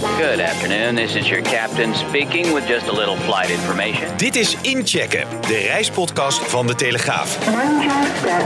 [0.00, 0.94] Good afternoon.
[0.94, 4.16] This is your captain speaking with just a little flight information.
[4.16, 7.38] Dit is Inchecken, de reispodcast van De Telegraaf.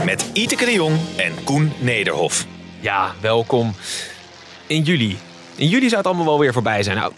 [0.05, 2.45] Met Iteke de Jong en Koen Nederhof.
[2.79, 3.73] Ja, welkom
[4.67, 5.17] in juli.
[5.55, 6.97] In juli zou het allemaal wel weer voorbij zijn.
[6.97, 7.13] Nou,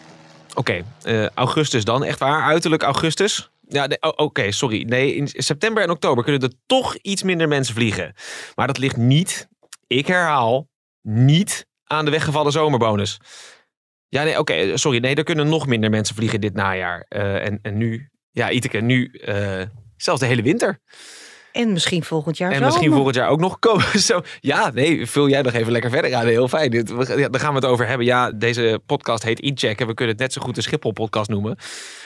[0.54, 3.50] oké, eh, augustus dan, echt waar, uiterlijk augustus.
[3.68, 4.84] Ja, nee, oké, sorry.
[4.84, 8.14] Nee, in september en oktober kunnen er toch iets minder mensen vliegen.
[8.56, 9.48] Maar dat ligt niet,
[9.88, 10.68] ik herhaal,
[11.02, 13.20] niet aan de weggevallen zomerbonus.
[14.10, 15.00] Ja, nee, oké, sorry.
[15.00, 17.06] Nee, er kunnen nog minder mensen vliegen dit najaar.
[17.10, 19.62] Eh, en, en nu, ja, Iteke, nu uh,
[19.98, 20.80] zelfs de hele winter.
[21.52, 24.00] En misschien volgend jaar En misschien volgend jaar ook nog komen.
[24.10, 26.26] Zo, ja, nee, vul jij nog even lekker verder aan.
[26.26, 26.72] Heel fijn.
[26.72, 28.06] Dit, we, ja, daar gaan we het over hebben.
[28.06, 29.80] Ja, deze podcast heet Incheck.
[29.80, 31.58] En we kunnen het net zo goed een Schiphol-podcast noemen.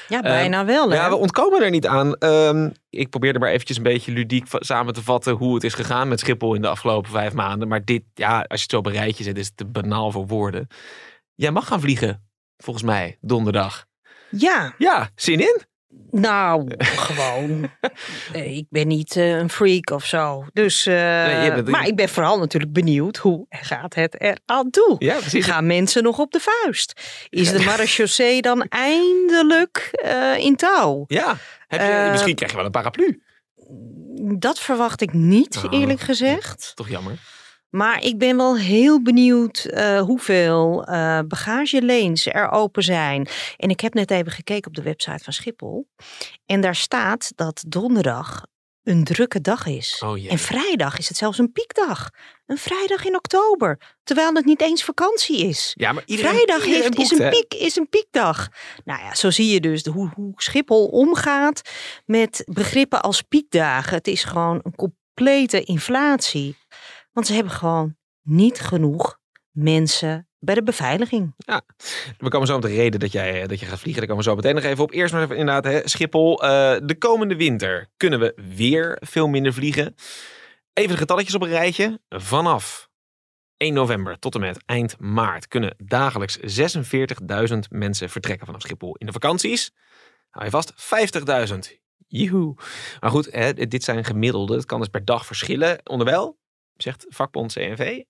[0.08, 0.89] Ja, bijna wel.
[0.89, 0.95] Hè?
[0.95, 2.16] Ja, we ontkomen er niet aan.
[2.16, 6.08] Ehm, ik probeerde maar eventjes een beetje ludiek samen te vatten hoe het is gegaan
[6.08, 7.67] met Schiphol in de afgelopen vijf maanden.
[7.67, 10.11] Maar dit, ja, als je het zo op een rijtje zet, is het te banaal
[10.11, 10.67] voor woorden.
[11.42, 12.23] Jij mag gaan vliegen,
[12.58, 13.86] volgens mij, donderdag.
[14.30, 15.61] ja, Ja, zin in?
[16.11, 16.72] nou,
[17.08, 17.70] gewoon.
[18.33, 20.45] Ik ben niet eh, een freak of zo.
[20.53, 20.94] Dus, eh,
[21.53, 24.95] bent- maar ik ben vooral natuurlijk benieuwd hoe gaat het er aan toe?
[25.00, 25.45] Ja, precies.
[25.45, 27.02] Gaan mensen nog op de vuist?
[27.30, 31.03] Is de marechaussee dan eindelijk eh, in touw?
[31.08, 33.23] Ja, heb je, misschien krijg je wel een paraplu.
[34.38, 35.80] Dat verwacht ik niet, Oh.
[35.80, 36.72] eerlijk gezegd.
[36.76, 37.17] Toch jammer.
[37.72, 43.27] Maar ik ben wel heel benieuwd eh, hoeveel eh bagagelanes er open zijn.
[43.58, 45.88] En ik heb net even gekeken op de website van Schiphol.
[46.45, 48.45] En daar staat dat donderdag
[48.83, 50.02] een drukke dag is.
[50.05, 52.10] Oh en vrijdag is het zelfs een piekdag.
[52.45, 53.80] Een vrijdag in oktober.
[54.04, 55.73] Terwijl het niet eens vakantie is.
[55.77, 58.48] Ja, maar iedereen, Vrijdag iedereen heeft, is, een piek, is een piekdag.
[58.86, 61.61] Nou ja, zo zie je dus de, hoe, hoe Schiphol omgaat
[62.05, 63.95] met begrippen als piekdagen.
[63.95, 66.55] Het is gewoon een complete inflatie.
[67.11, 69.20] Want ze hebben gewoon niet genoeg
[69.52, 71.33] mensen bij de beveiliging.
[72.17, 74.02] We komen zo op de reden dat jij, dat je gaat vliegen.
[74.02, 74.92] Daar komen we zo meteen nog even op.
[74.92, 76.44] Eerst maar even inderdaad, Schiphol.
[76.44, 79.95] eh, de komende winter kunnen we weer veel minder vliegen.
[80.73, 82.02] Even de getalletjes op een rijtje.
[82.10, 82.89] Vanaf
[83.58, 88.95] 1 november tot en met eind maart kunnen dagelijks 46.000 mensen vertrekken vanaf Schiphol.
[88.95, 89.72] In de vakanties,
[90.30, 90.73] hou je vast,
[91.54, 91.80] 50.000.
[92.08, 92.55] Joehoe.
[92.99, 94.55] Maar goed, hè, dit zijn gemiddelde.
[94.55, 95.80] Het kan dus per dag verschillen.
[95.83, 96.38] Onderwijl,
[96.81, 98.03] zegt vakbond CNV,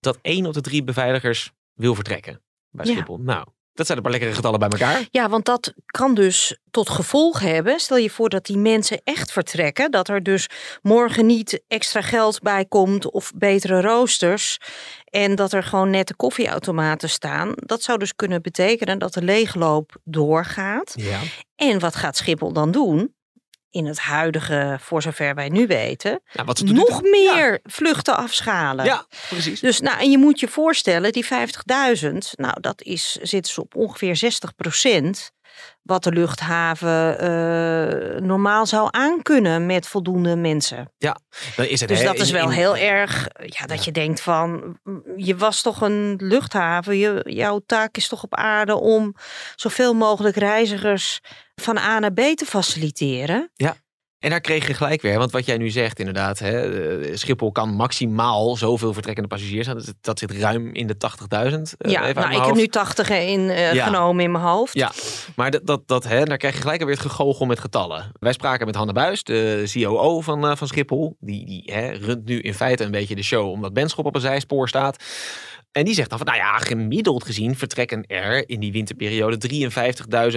[0.00, 2.92] dat één op de drie beveiligers wil vertrekken bij Ja.
[2.92, 3.18] Schiphol.
[3.18, 3.46] Nou,
[3.76, 5.06] dat zijn een paar lekkere getallen bij elkaar.
[5.10, 7.80] Ja, want dat kan dus tot gevolg hebben.
[7.80, 9.90] Stel je voor dat die mensen echt vertrekken.
[9.90, 10.48] Dat er dus
[10.82, 14.58] morgen niet extra geld bij komt of betere roosters.
[15.04, 17.52] En dat er gewoon nette koffieautomaten staan.
[17.54, 20.92] Dat zou dus kunnen betekenen dat de leegloop doorgaat.
[20.96, 21.20] Ja.
[21.56, 23.14] En wat gaat Schiphol dan doen?
[23.76, 28.84] In het huidige, voor zover wij nu weten, Nou, wat nog meer vluchten afschalen.
[28.84, 29.60] Ja, ja precies.
[29.60, 31.28] Dus nou, en je moet je voorstellen, die 50.000,
[32.34, 34.40] nou, dat is, zitten ze op ongeveer
[35.28, 35.34] 60%
[35.82, 40.92] wat de luchthaven eh, normaal zou aankunnen met voldoende mensen.
[41.56, 44.78] Dan is het, Dus dat is wel in- heel erg, ja, dat je denkt van,
[45.16, 49.14] je was toch een luchthaven, je, jouw taak is toch op aarde om
[49.54, 51.20] zoveel mogelijk reizigers
[51.62, 53.50] van A naar B te faciliteren.
[54.18, 56.60] En daar kreeg je gelijk weer, want wat jij nu zegt inderdaad, hè,
[57.00, 59.66] eh, Schiphol kan maximaal zoveel vertrekkende passagiers.
[59.66, 61.74] Dat, dat zit ruim in de 80.000.
[61.78, 63.84] eh, ja, nou, ik heb nu 80 in, eh, Ja.
[63.86, 64.74] genomen in mijn hoofd.
[64.74, 64.92] Ja,
[65.36, 68.12] maar dat, dat, dat, hè, daar krijg je gelijk alweer het gegoochel met getallen.
[68.18, 71.16] Wij spraken met Hanne Buis, de COO van, van Schiphol.
[71.20, 74.20] Die, die hè, runt nu in feite een beetje de show, omdat Benschop op een
[74.20, 75.04] zijspoor staat.
[75.72, 79.38] En die zegt dan van, nou ja, gemiddeld gezien vertrekken er in die winterperiode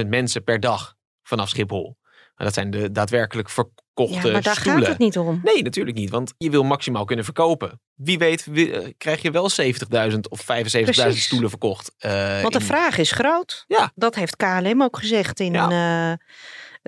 [0.01, 0.97] 53.000 mensen per dag
[1.29, 1.97] vanaf Schiphol.
[2.35, 4.81] En dat zijn de daadwerkelijk verkochte Ja, maar daar stoelen.
[4.81, 5.39] gaat het niet om.
[5.43, 7.81] Nee, natuurlijk niet, want je wil maximaal kunnen verkopen.
[7.95, 9.49] Wie weet eh, krijg je wel
[10.11, 10.45] 70.000 of 75.000
[10.83, 11.23] Precies.
[11.23, 11.91] stoelen verkocht.
[11.97, 13.63] eh, Want de in- vraag is groot.
[13.67, 13.91] Ja.
[13.95, 16.11] Dat heeft KLM ook gezegd in Ja.
[16.11, 16.17] eh,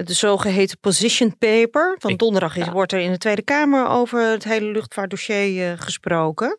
[0.06, 1.96] de zogeheten position paper.
[2.00, 2.72] Van donderdag is, ja.
[2.72, 6.58] wordt er in de Tweede Kamer over het hele luchtvaartdossier gesproken.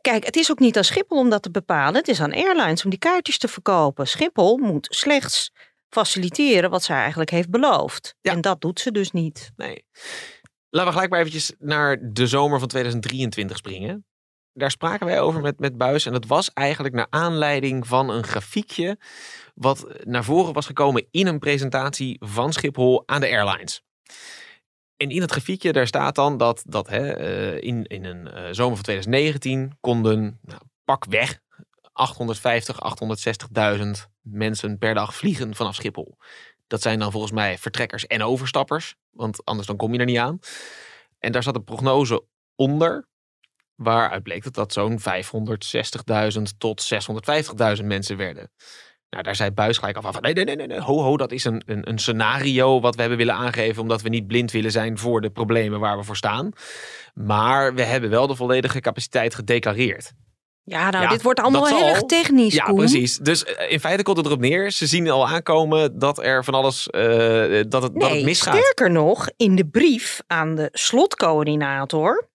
[0.00, 1.94] Kijk, het is ook niet aan Schiphol om dat te bepalen.
[1.94, 4.06] Het is aan airlines om die kaartjes te verkopen.
[4.08, 5.52] Schiphol moet slechts
[5.94, 8.16] faciliteren wat zij eigenlijk heeft beloofd.
[8.20, 8.32] Ja.
[8.32, 9.52] En dat doet ze dus niet.
[9.56, 9.84] Nee.
[10.70, 14.06] Laten we gelijk maar eventjes naar de zomer van 2023 springen.
[14.52, 16.06] daar spraken wij over met, met Buis.
[16.06, 18.98] En dat was eigenlijk naar aanleiding van een grafiekje.
[19.54, 23.82] wat naar voren was gekomen in een presentatie van Schiphol aan de airlines.
[24.96, 28.42] En in het grafiekje daar staat dan dat, dat hè, eh, in, in een eh,
[28.50, 31.40] zomer van 2019 konden nou, pak weg
[31.92, 32.78] 850,
[34.06, 36.18] 860.000 mensen per dag vliegen vanaf Schiphol.
[36.66, 40.18] Dat zijn dan volgens mij vertrekkers en overstappers, want anders dan kom je er niet
[40.18, 40.38] aan.
[41.18, 42.24] En daar zat een prognose
[42.54, 43.08] onder,
[43.74, 44.98] waaruit bleek dat dat zo'n
[46.36, 46.94] 560.000 tot
[47.78, 48.50] 650.000 mensen werden.
[49.14, 51.44] Nou, daar zei Buis gelijk af van nee, nee, nee, nee, ho, ho, dat is
[51.44, 54.98] een, een, een scenario wat we hebben willen aangeven, omdat we niet blind willen zijn
[54.98, 56.52] voor de problemen waar we voor staan.
[57.14, 60.12] Maar we hebben wel de volledige capaciteit gedeclareerd.
[60.66, 62.76] Ja, nou, Ja, dit wordt allemaal heel erg technisch, Ja, Koen.
[62.76, 63.16] precies.
[63.18, 64.70] Dus eh, in feite komt het erop neer.
[64.70, 67.02] Ze zien al aankomen dat er van alles eh,
[67.68, 68.56] dat, het, dat het misgaat.
[68.56, 72.28] sterker nog, in de brief aan de slotcoördinator,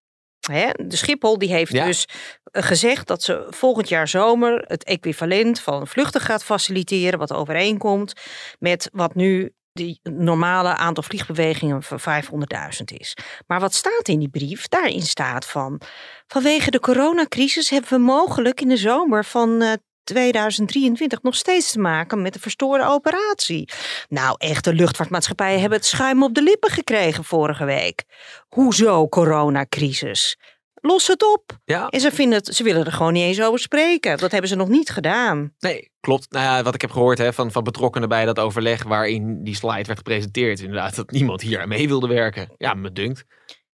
[0.52, 1.86] hè, de Schiphol, die heeft Ja.
[1.86, 2.06] dus
[2.52, 8.14] eh, gezegd dat ze volgend jaar zomer het equivalent van vluchten gaat faciliteren, wat overeenkomt
[8.60, 13.18] met wat nu die normale aantal vliegbewegingen van 500.000 is.
[13.48, 14.68] Maar wat staat in die brief?
[14.68, 15.82] Daarin staat van
[16.28, 19.74] vanwege de coronacrisis hebben we mogelijk in de zomer van eh,
[20.04, 23.70] 2023 nog steeds te maken met een verstoorde operatie.
[24.08, 28.04] Nou, echt, de luchtvaartmaatschappijen hebben het schuim op de lippen gekregen vorige week.
[28.48, 30.38] Hoezo coronacrisis?
[30.82, 31.58] Los het op.
[31.66, 34.18] Ja, En ze, vinden het, ze willen er gewoon niet eens over spreken.
[34.18, 35.54] Dat hebben ze nog niet gedaan.
[35.60, 36.32] nee, klopt.
[36.32, 39.56] Nou ja, wat ik heb gehoord hè, van, van betrokkenen bij dat overleg waarin die
[39.56, 42.50] slide werd gepresenteerd, inderdaad, dat niemand hier aan mee wilde werken.
[42.58, 43.24] Ja, me dunkt.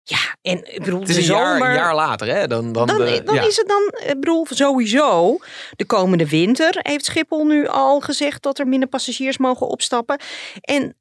[0.03, 1.67] Ja, en ik bedoel, Het is een jaar, zomer...
[1.69, 2.47] een jaar later, hè?
[2.47, 3.41] Dan, dan, Dan, de- dan ja.
[3.41, 5.37] is het dan, ik bedoel, sowieso.
[5.75, 10.19] De komende winter heeft Schiphol nu al gezegd dat er minder passagiers mogen opstappen.
[10.61, 10.95] En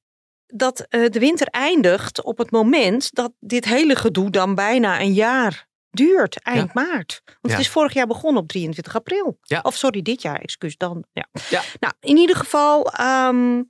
[0.47, 5.13] dat eh, de winter eindigt op het moment dat dit hele gedoe dan bijna een
[5.13, 7.23] jaar duurt, eind maart.
[7.25, 7.51] Want Ja.
[7.51, 9.39] het is vorig jaar begonnen op 23 april.
[9.43, 9.61] Ja.
[9.63, 11.05] Of sorry, dit jaar, excuus dan.
[11.13, 11.27] Ja.
[11.49, 11.63] Ja.
[11.81, 13.63] Nou, in ieder geval, ehm,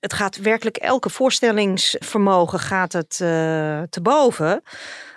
[0.00, 4.62] het gaat werkelijk elke voorstellingsvermogen gaat het eh, te boven.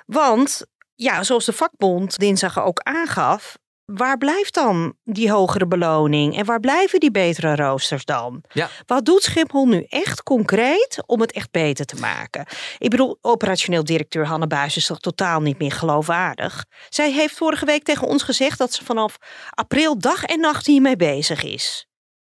[0.06, 0.66] Want
[0.96, 3.58] ja, zoals de vakbond dinsdag ook aangaf,
[3.94, 8.44] waar blijft dan die hogere beloning en waar blijven die betere roosters dan?
[8.54, 8.70] Ja.
[8.86, 12.46] Wat doet Schiphol nu echt concreet om het echt beter te maken?
[12.78, 16.66] Ik bedoel, operationeel directeur Hanne Buis is toch totaal niet meer geloofwaardig?
[16.90, 19.18] Zij heeft vorige week tegen ons gezegd dat ze vanaf
[19.50, 21.88] april dag en nacht hiermee bezig is.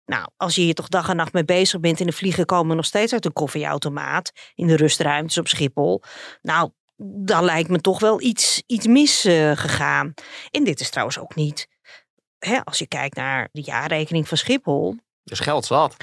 [0.07, 2.77] Nou, als je hier toch dag en nacht mee bezig bent en de vliegen komen
[2.77, 6.03] nog steeds uit een koffieautomaat in de rustruimtes op Schiphol.
[6.43, 10.15] Nou, dan lijkt me toch wel iets, iets misgegaan.
[10.51, 11.69] en dit is trouwens ook niet,
[12.39, 15.97] hè, als je kijkt naar de jaarrekening van Schiphol, Dus geld zat.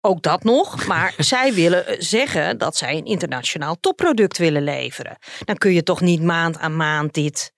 [0.00, 0.86] ook dat nog.
[0.86, 5.16] Maar zij willen eh, zeggen dat zij een internationaal topproduct willen leveren.
[5.44, 7.52] Dan kun je toch niet maand aan maand dit,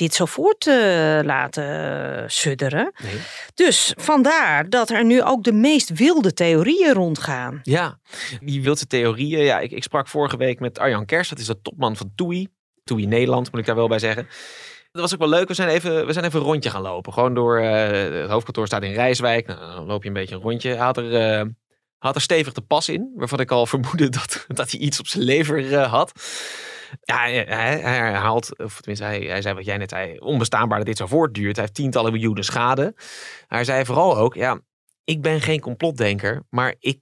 [0.00, 0.74] dit zo voort eh,
[1.22, 2.92] laten sudderen.
[3.02, 3.20] Nee.
[3.54, 7.60] Dus vandaar dat er nu ook de meest wilde theorieën rondgaan.
[7.62, 7.98] Ja,
[8.40, 9.42] die wildse theorieën.
[9.42, 12.48] Ja, ik, ik sprak vorige week met Arjan Kers, dat is de topman van TUI.
[12.84, 14.28] TUI Nederland, moet ik daar wel bij zeggen.
[14.92, 15.48] Dat was ook wel leuk.
[15.48, 17.12] We zijn even, we zijn even een rondje gaan lopen.
[17.12, 19.46] Gewoon door, eh, het hoofdkantoor staat in Rijswijk.
[19.46, 20.68] Nou, dan loop je een beetje een rondje.
[20.68, 21.46] Hij had er, eh,
[21.98, 25.06] had er stevig de pas in, waarvan ik al vermoedde dat, dat hij iets op
[25.06, 26.12] zijn lever had.
[27.00, 30.96] Ja, hij, herhaalt, of tenminste, hij, hij zei wat jij net zei, onbestaanbaar dat dit
[30.96, 31.56] zo voortduurt.
[31.56, 32.94] Hij heeft tientallen miljoenen schade.
[33.46, 34.60] Hij zei vooral ook, ja,
[35.04, 37.00] ik ben geen complotdenker, maar ik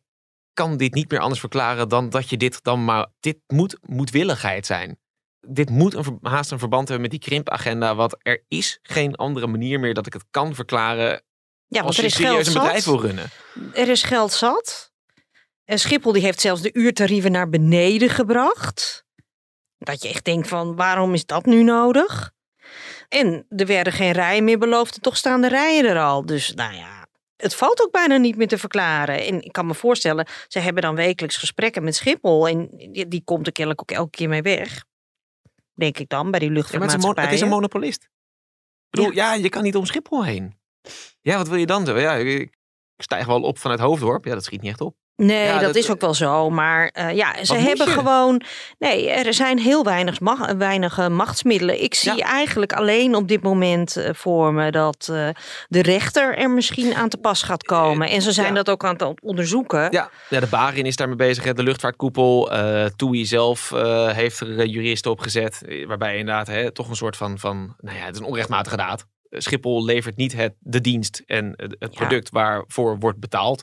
[0.53, 3.07] kan dit niet meer anders verklaren dan dat je dit dan maar.
[3.21, 4.99] Dit moet moedwilligheid zijn.
[5.41, 7.95] Dit moet een, haast een verband hebben met die krimpagenda.
[7.95, 11.23] Want er is geen andere manier meer dat ik het kan verklaren.
[11.67, 12.95] Ja, want als er je is serieus geld een bedrijf zat.
[12.95, 13.31] wil runnen.
[13.73, 14.93] Er is geld zat.
[15.65, 19.07] En Schiphol die heeft zelfs de uurtarieven naar beneden gebracht.
[19.91, 22.33] Dat je echt denkt van waarom is dat nu nodig?
[23.09, 26.27] En er werden geen rijen meer beloofd en toch staan de rijen er al.
[26.27, 29.27] Dus nou ja, het valt ook bijna niet meer te verklaren.
[29.27, 32.49] En ik kan me voorstellen, ze hebben dan wekelijks gesprekken met Schiphol.
[32.49, 32.69] En
[33.09, 34.85] die, komt er kennelijk ook elke keer mee weg.
[35.75, 37.31] Denk ik dan, bij die Ja, maar het, is een mon- luchtvaartmaatschappijen.
[37.31, 38.03] het is een monopolist.
[38.03, 39.35] Ik bedoel, ja.
[39.35, 40.59] je kan niet om Schiphol heen.
[41.21, 42.01] Ja, wat wil je dan doen?
[42.01, 42.51] Ja, ik
[42.97, 44.25] ik stijg wel op vanuit Hoofddorp.
[44.25, 44.97] Ja, dat schiet niet echt op.
[45.23, 46.51] Nee, Ja, dat, dat- is ook wel zo.
[46.51, 48.43] Maar eh, ja, ze hebben gewoon.
[48.79, 50.19] Nee, er zijn heel weinig,
[50.59, 51.83] weinig eh, machtsmiddelen.
[51.83, 52.27] Ik zie Ja.
[52.27, 55.05] eigenlijk alleen op dit moment eh, voor me dat
[55.69, 58.09] de rechter er misschien aan te pas gaat komen.
[58.09, 58.53] En ze zijn ja.
[58.55, 59.89] dat ook aan het onderzoeken.
[59.91, 61.45] Ja, ja de Barin is daarmee bezig.
[61.45, 61.53] hè.
[61.55, 62.51] De luchtvaartkoepel.
[62.97, 63.71] TUI zelf
[64.13, 65.63] heeft er juristen op gezet.
[65.87, 67.75] Waarbij inderdaad hè, toch een soort van, van...
[67.81, 69.07] Nou ja, het is een onrechtmatige daad.
[69.31, 73.63] Schiphol levert niet het, de dienst en het, product waarvoor wordt betaald.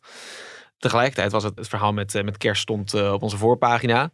[0.85, 4.11] Tegelijkertijd was het, het verhaal met, eh, met kerst stond eh, op onze voorpagina.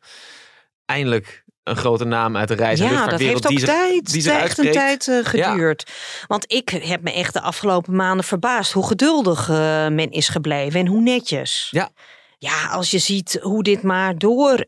[0.86, 4.12] Eindelijk een grote naam uit de reis- en Ja, dat heeft ook die zich- tijd,
[4.12, 5.92] die zich echt een tijd eh, geduurd.
[6.28, 9.48] Want ik heb me echt de afgelopen maanden verbaasd hoe geduldig
[9.90, 11.68] men is gebleven en hoe netjes.
[11.72, 11.90] Ja.
[12.38, 14.66] Ja, als je ziet hoe dit maar door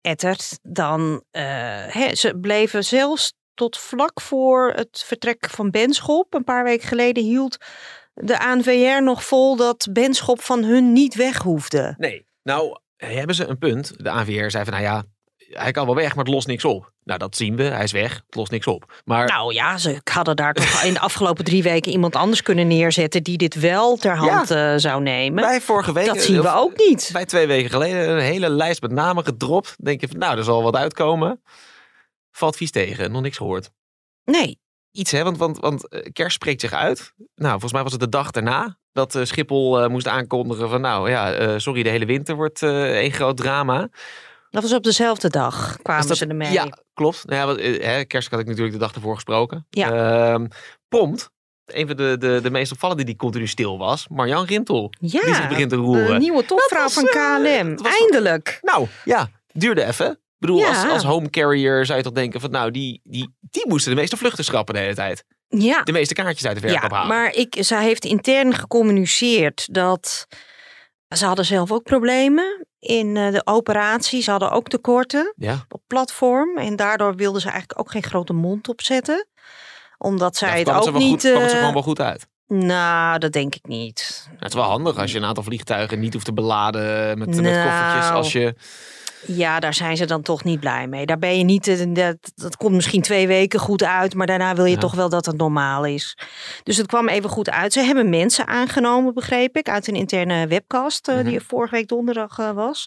[0.00, 1.22] ettert, dan
[1.88, 7.24] hè, ze bleven zelfs tot vlak voor het vertrek van Benschop, een paar weken geleden,
[7.24, 7.56] hield
[8.16, 11.94] de ANVR nog vol dat Benschop van hun niet weg hoefde.
[11.98, 13.92] Nee, nou hebben ze een punt.
[13.96, 15.04] De ANVR zei van, nou ja,
[15.36, 16.92] hij kan wel weg, maar het lost niks op.
[17.04, 17.62] Nou, dat zien we.
[17.62, 18.14] Hij is weg.
[18.14, 19.02] Het lost niks op.
[19.04, 22.66] Maar Nou ja, ze hadden daar toch in de afgelopen drie weken iemand anders kunnen
[22.66, 25.44] neerzetten die dit wel ter hand eh, zou nemen.
[25.44, 26.06] bij vorige week...
[26.06, 27.10] Dat zien we of ook niet.
[27.12, 29.74] Bij twee weken geleden een hele lijst met namen gedropt.
[29.84, 31.42] Denk je van, nou, er zal wat uitkomen.
[32.30, 33.12] Valt vies tegen.
[33.12, 33.70] Nog niks gehoord.
[34.24, 34.58] Nee,
[34.96, 35.22] Iets, hè?
[35.24, 37.12] Want, want, want eh, Kers spreekt zich uit.
[37.34, 40.80] Nou, volgens mij was het de dag daarna dat eh, Schiphol eh, moest aankondigen van,
[40.80, 43.88] nou ja, sorry, de hele winter wordt één groot drama.
[44.50, 46.52] dat was op dezelfde dag kwamen Is dat- ze ermee.
[46.52, 47.24] Ja, klopt.
[47.26, 49.66] Nou ja, hè, Kerst had ik natuurlijk de dag ervoor gesproken.
[49.70, 49.90] Ja.
[50.32, 50.46] Ehm,
[50.88, 51.30] prompt,
[51.66, 54.92] een van de, de, de meest opvallende die continu stil was, Marjan Rintel.
[55.00, 56.06] Ja, die zich begint te roeren.
[56.06, 57.76] de nieuwe topvrouw van KLM.
[57.76, 58.58] was- Eindelijk.
[58.62, 60.20] Nou, ja, duurde even.
[60.38, 60.68] Ik bedoel, Ja.
[60.68, 64.00] als, als home carrier zou je toch denken van, nou, die, die, die moesten de
[64.00, 65.24] meeste vluchten schrappen de hele tijd.
[65.48, 67.16] Ja, De meeste kaartjes uit de verkoop ja halen.
[67.16, 70.26] maar ik, zij heeft intern gecommuniceerd dat
[71.16, 74.22] ze hadden zelf ook problemen in eh, de operatie.
[74.22, 75.32] Ze hadden ook tekorten.
[75.36, 76.56] Ja, op platform.
[76.58, 79.26] En daardoor wilden ze eigenlijk ook geen grote mond opzetten.
[79.98, 81.08] Omdat zij het ook ze niet...
[81.08, 82.26] goed, het ze eh, gewoon wel goed uit.
[82.48, 84.22] Nou, dat denk ik niet.
[84.26, 87.28] Nou, het is wel handig als je een aantal vliegtuigen niet hoeft te beladen met,
[87.28, 87.68] met Nou.
[87.68, 88.10] koffertjes.
[88.10, 88.54] Als je,
[89.26, 91.06] Ja, daar zijn ze dan toch niet blij mee.
[91.06, 91.66] Daar ben je niet...
[91.68, 94.14] eh, Dat, dat komt misschien twee weken goed uit.
[94.14, 94.78] Maar daarna wil je Ja.
[94.80, 96.18] toch wel dat het normaal is.
[96.62, 97.72] Dus het kwam even goed uit.
[97.72, 99.68] Ze hebben mensen aangenomen, begreep ik.
[99.68, 102.86] Uit een interne webcast eh, die er vorige week donderdag eh, was.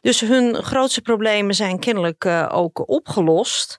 [0.00, 3.78] Dus hun grootste problemen zijn kennelijk ook opgelost.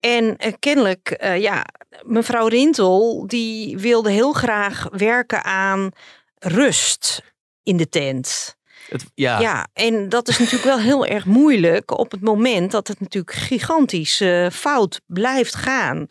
[0.00, 1.64] En kennelijk, ja,
[2.04, 5.90] mevrouw Rintel, die wilde heel graag werken aan
[6.38, 7.22] rust
[7.62, 8.58] in de tent.
[8.90, 12.88] Het, ja, Ja, en dat is natuurlijk wel heel erg moeilijk op het moment dat
[12.88, 16.06] het natuurlijk gigantisch eh, fout blijft gaan.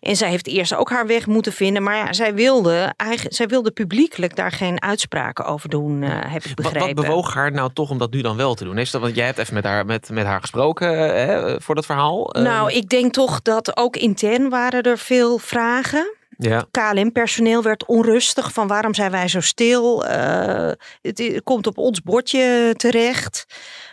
[0.00, 3.46] En zij heeft eerst ook haar weg moeten vinden, maar ja, zij wilde, eigen, zij
[3.46, 6.94] wilde publiekelijk daar geen uitspraken over doen, eh, heb ik Wat, begrepen.
[6.94, 8.76] wat bewoog haar nou toch om dat nu dan wel te doen?
[8.76, 11.74] Heeft dat, want jij hebt even met haar, met, met haar gesproken eh, hè, voor
[11.74, 12.30] dat verhaal.
[12.32, 16.14] Nou, ik denk toch dat ook intern waren er veel vragen.
[16.42, 16.66] Ja.
[16.70, 20.06] KLM-personeel werd onrustig van waarom zijn wij zo stil?
[20.06, 23.46] Eh, het, komt op ons bordje terecht.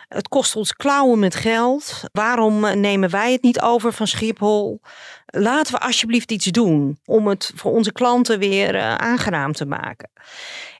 [0.08, 2.02] Het kost ons klauwen met geld.
[2.12, 4.80] Waarom eh, nemen wij het niet over van Schiphol?
[5.26, 10.10] Laten we alsjeblieft iets doen om het voor onze klanten weer eh, aangenaam te maken.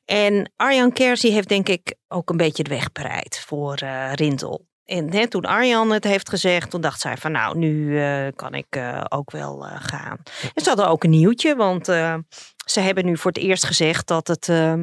[0.04, 4.68] En Arjan Kersie heeft denk ik ook een beetje de weg bereid voor eh Rintel.
[4.90, 8.66] En toen Arjan het heeft gezegd, toen dacht zij van nou, nu eh, kan ik
[8.68, 10.16] eh, ook wel eh, gaan.
[10.54, 11.86] En ze hadden ook een nieuwtje, want
[12.64, 14.74] ze hebben nu voor het eerst gezegd dat het eh,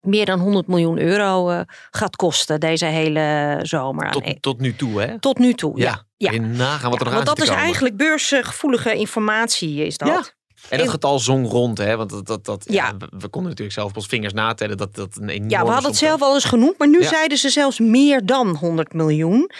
[0.00, 4.10] meer dan 100 miljoen euro gaat kosten deze hele zomer.
[4.10, 5.18] Tot, tot nu toe, hè?
[5.18, 6.04] tot nu toe, ja.
[6.16, 9.98] Ja, je nagaan wat Ja, er nog aan want dat is eigenlijk beursgevoelige informatie, is
[9.98, 10.38] dat.
[10.68, 11.96] En dat getal zong rond, hè?
[11.96, 12.96] Want dat, dat, dat, ja.
[12.96, 15.90] We, konden natuurlijk zelf op ons vingers natellen dat dat een enorme Ja, we hadden
[15.90, 17.08] het zelf al eens genoemd, maar nu Ja.
[17.08, 19.50] zeiden ze zelfs meer dan 100 miljoen.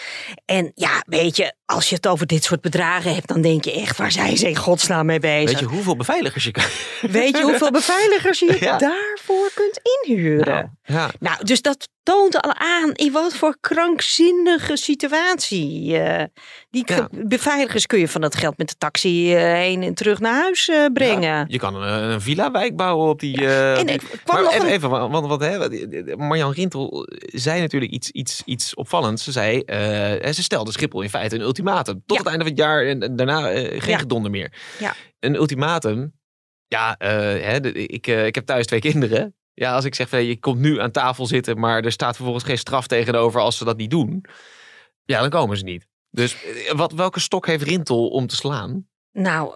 [0.44, 3.72] En ja, weet je, als je het over dit soort bedragen hebt, dan denk je
[3.72, 5.50] echt, waar zijn ze in godsnaam mee bezig?
[5.50, 6.64] Weet je hoeveel beveiligers je kan...
[7.10, 8.78] Weet je hoeveel beveiligers je Ja.
[8.78, 10.78] daarvoor kunt inhuren?
[10.86, 11.10] Nou.
[11.20, 15.96] Nou, dus dat toont al aan in wat voor krankzinnige situatie.
[15.98, 16.24] eh,
[16.70, 20.34] die beveiligers kun je van dat geld met de taxi eh, heen en terug naar
[20.34, 21.22] huis eh, brengen.
[21.22, 23.36] Ja, je kan een, een villa-wijk bouwen op die...
[23.46, 27.06] eh, En op die- ik kwam maar even, een- even, want, want hè, Marjan Rintel
[27.26, 29.24] zei natuurlijk iets, iets, iets opvallends.
[29.24, 32.02] Ze zei, eh, ze stelde Schiphol in feite een ultimatum.
[32.06, 32.22] Tot Ja.
[32.22, 33.98] het einde van het jaar en, en daarna eh, geen Ja.
[33.98, 34.52] gedonder meer.
[34.78, 34.94] Ja.
[35.20, 36.12] Een ultimatum,
[36.66, 37.08] ja, eh,
[37.46, 39.34] hè, de- ik, eh, ik heb thuis twee kinderen.
[39.54, 42.44] Ja, als ik zeg, van, je komt nu aan tafel zitten, maar er staat vervolgens
[42.44, 44.24] geen straf tegenover als ze dat niet doen.
[45.04, 45.86] Ja, dan komen ze niet.
[46.10, 48.86] Dus eh, wat, welke stok heeft Rintel om te slaan?
[49.12, 49.54] Nou,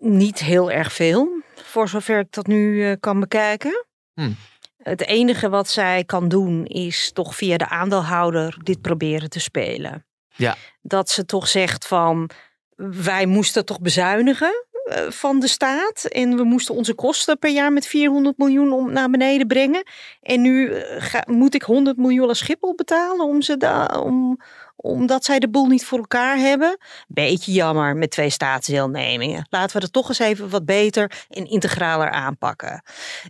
[0.00, 3.86] niet heel erg veel, voor zover ik dat nu eh, kan bekijken.
[4.14, 4.36] Hmm.
[4.82, 10.06] Het enige wat zij kan doen is toch via de aandeelhouder dit proberen te spelen.
[10.34, 10.56] Ja.
[10.82, 12.30] Dat ze toch zegt van
[12.76, 17.72] wij moesten toch bezuinigen eh, van de staat en we moesten onze kosten per jaar
[17.72, 19.82] met 400 miljoen om naar beneden brengen.
[20.20, 24.40] En nu eh, ga- moet ik 100 miljoen aan Schiphol betalen om, ze da- om,
[24.82, 26.78] omdat zij de boel niet voor elkaar hebben.
[27.08, 29.46] Beetje jammer met twee staatsdeelnemingen.
[29.50, 32.82] Laten we het toch eens even wat beter en integraler aanpakken.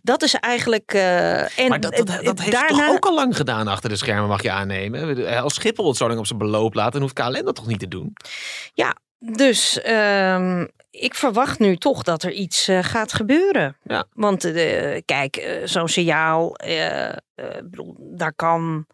[0.02, 0.92] Dat is eigenlijk.
[0.92, 3.96] eh, en Maar dat, dat, dat heeft daarna, toch ook al lang gedaan achter de
[3.96, 5.26] schermen, mag je aannemen.
[5.42, 7.80] Als Schiphol het zo lang op zijn beloop laat, dan hoeft KLM dat toch niet
[7.80, 8.12] te doen?
[9.22, 13.76] Dus ehm, ik verwacht nu toch dat er iets eh, gaat gebeuren.
[13.82, 14.04] Ja.
[14.12, 17.16] Want eh, kijk, eh, zo'n signaal, eh, eh,
[17.98, 18.86] daar kan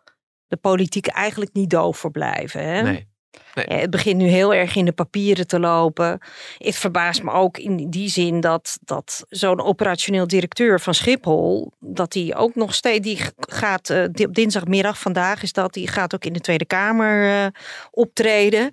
[0.49, 2.63] de politiek eigenlijk niet doof voor blijven.
[2.65, 2.83] Hè?
[2.83, 3.09] Nee.
[3.55, 6.19] Eh, Het begint nu heel erg in de papieren te lopen.
[6.59, 12.13] Het verbaast me ook in die zin dat, dat zo'n operationeel directeur van Schiphol, dat
[12.13, 16.15] die ook nog steeds, die gaat eh, di- op dinsdagmiddag, vandaag is dat, die gaat
[16.15, 17.47] ook in de Tweede Kamer eh,
[17.91, 18.71] optreden.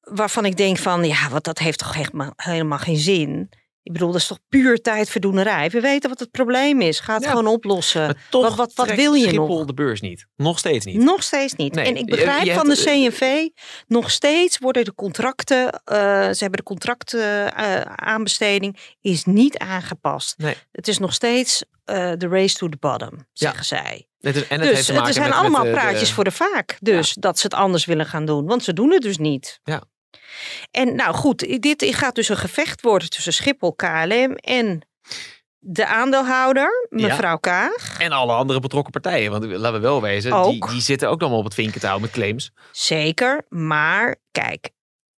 [0.00, 3.48] Waarvan ik denk van, ja, wat dat heeft toch echt ma- helemaal geen zin.
[3.86, 5.70] Ik bedoel, dat is toch puur tijdverdoenerij.
[5.70, 7.00] We weten wat het probleem is.
[7.00, 7.28] Ga het Ja.
[7.28, 8.16] gewoon oplossen.
[8.30, 9.66] Toch wat, wat, wat wil je Schiphol nog?
[9.66, 10.26] de beurs niet.
[10.36, 10.96] Nog steeds niet.
[10.96, 11.74] Nog steeds niet.
[11.74, 13.48] Nee, En ik begrijp je van de hebt, CNV,
[13.86, 20.38] nog steeds worden de contracten, eh, ze hebben de contracten eh, aanbesteding, is niet aangepast.
[20.38, 20.54] Nee.
[20.72, 24.06] Het is nog steeds eh, de race to the bottom, zeggen zij.
[24.20, 26.12] Het is, en het Dus heeft te het maken zijn met, allemaal met, eh, praatjes
[26.12, 26.76] voor de vaak.
[26.80, 28.46] Dus dat ze het anders willen gaan doen.
[28.46, 29.60] Want ze doen het dus niet.
[29.64, 29.82] Ja.
[30.70, 34.88] En nou goed, dit gaat dus een gevecht worden tussen Schiphol, KLM en
[35.58, 37.06] de aandeelhouder, Ja.
[37.06, 37.98] mevrouw Kaag.
[37.98, 39.30] En alle andere betrokken partijen.
[39.30, 42.50] Want laten we wel wezen, die, die zitten ook allemaal op het vinkentouw met claims.
[42.72, 44.70] Zeker, maar kijk,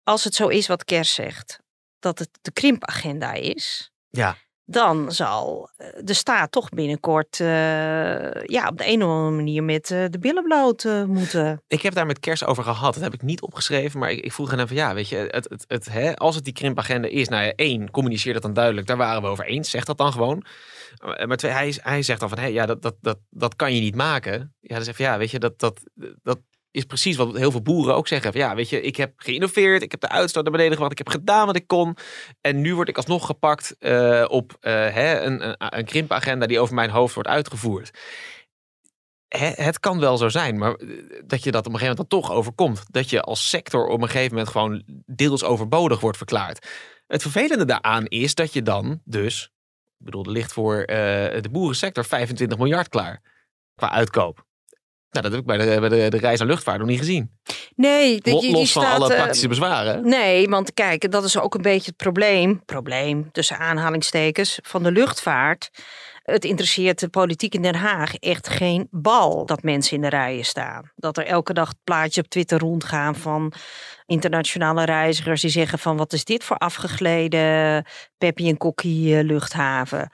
[0.03, 1.59] als het zo is wat Kers zegt,
[1.99, 4.37] dat het de krimpagenda is, Ja.
[4.67, 7.47] Dan zal eh, de staat toch binnenkort eh,
[8.45, 11.63] ja, op de een of andere manier met eh, de billen bloot moeten.
[11.69, 12.95] Ik heb daar met Kers over gehad.
[12.95, 14.01] Dat heb ik niet opgeschreven.
[14.01, 16.35] Maar ik, ik vroeg aan hem van ja, weet je, het, het, het, hè, als
[16.35, 17.29] het die krimpagenda is.
[17.29, 18.87] Nou ja, één, communiceer dat dan duidelijk.
[18.87, 19.71] Daar waren we over eens.
[19.71, 20.45] Zeg dat dan gewoon.
[21.27, 23.81] Maar twee, hij, hij zegt dan van hé, ja, dat, dat, dat, dat kan je
[23.81, 24.55] niet maken.
[24.61, 25.81] Ja, dan zeg ik, ja, weet je, dat, dat,
[26.23, 26.39] dat
[26.77, 28.31] is precies wat heel veel boeren ook zeggen.
[28.35, 29.83] Ja, weet je, ik heb geïnnoveerd.
[29.83, 30.93] Ik heb de uitstoot naar beneden gebracht.
[30.93, 31.97] Ik heb gedaan wat ik kon.
[32.41, 36.61] En nu word ik alsnog gepakt eh, op eh, hè, een, een, een krimpagenda die
[36.61, 37.91] over mijn hoofd wordt uitgevoerd.
[39.29, 40.89] Hè, het kan wel zo zijn, maar eh,
[41.25, 42.85] dat je dat op een gegeven moment dan toch overkomt.
[42.91, 46.67] Dat je als sector op een gegeven moment gewoon deels overbodig wordt verklaard.
[47.07, 49.53] Het vervelende daaraan is dat je dan dus,
[49.85, 53.23] ik bedoel, er ligt voor eh, de boerensector 25 miljard klaar
[53.75, 54.46] qua uitkoop.
[55.11, 57.31] Nou, dat heb ik bij de, bij de, de reis aan luchtvaart nog niet gezien.
[57.77, 60.09] Nee, de- die, Los die van staat, alle eh, praktische bezwaren.
[60.09, 62.63] Nee, want kijk, dat is ook een beetje het probleem.
[62.65, 65.71] Probleem tussen aanhalingstekens van de luchtvaart.
[66.23, 70.45] Het interesseert de politiek in Den Haag echt geen bal dat mensen in de rijen
[70.45, 70.91] staan.
[70.97, 73.53] Dat er elke dag plaatjes op Twitter rondgaan van
[74.07, 77.85] internationale reizigers die zeggen van wat is dit voor afgegleden
[78.19, 80.11] Peppy en Kokkie eh, luchthaven.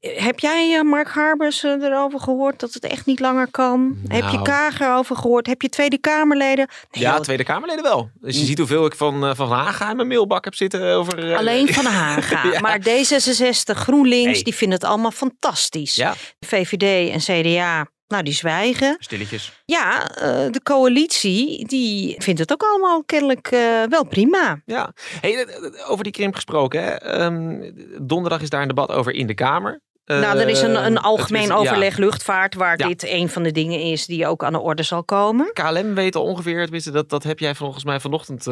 [0.00, 3.96] Heb jij, eh, Mark Harbers, eh, erover gehoord dat het echt niet langer kan?
[4.08, 4.42] Heb je Nou.
[4.42, 5.46] Kaag erover gehoord?
[5.46, 6.68] Heb je Tweede Kamerleden?
[6.90, 8.10] Nee, Ja, joh, Tweede Kamerleden wel.
[8.20, 11.36] Dus je ziet hoeveel ik van, eh, van Haga in mijn mailbak heb zitten over...
[11.36, 12.46] Alleen van Haga.
[12.46, 12.60] Ja.
[12.60, 14.42] Maar D66, GroenLinks, Hey.
[14.42, 15.94] die vinden het allemaal fantastisch.
[15.94, 18.96] Ja, VVD en CDA, nou die zwijgen.
[18.98, 19.62] stilletjes.
[19.64, 24.62] Ja, eh, de coalitie, die vindt het ook allemaal kennelijk eh, wel prima.
[24.66, 26.82] Ja, hey, eh, over die krimp gesproken.
[26.84, 26.90] Hè?
[26.94, 27.70] Ehm,
[28.06, 29.80] donderdag is daar een debat over in de Kamer.
[30.04, 32.86] nou, er is een, Ehm, een algemeen is- ja, overleg luchtvaart, waar Ja.
[32.88, 35.52] dit een van de dingen is die ook aan de orde zal komen.
[35.52, 38.46] KLM weet al ongeveer, tenminste dat, dat heb jij volgens mij vanochtend